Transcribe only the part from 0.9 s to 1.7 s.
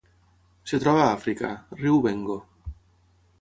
a Àfrica: